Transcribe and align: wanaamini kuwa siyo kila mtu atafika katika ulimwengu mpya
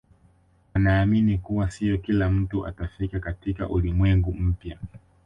wanaamini 0.73 1.37
kuwa 1.37 1.71
siyo 1.71 1.97
kila 1.97 2.29
mtu 2.29 2.67
atafika 2.67 3.19
katika 3.19 3.69
ulimwengu 3.69 4.33
mpya 4.33 4.77